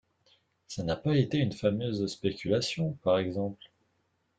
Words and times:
Ça 0.67 0.81
n’a 0.81 0.95
pas 0.95 1.15
été 1.15 1.37
une 1.37 1.51
fameuse 1.51 2.07
spéculation, 2.07 2.93
par 3.03 3.19
exemple! 3.19 3.61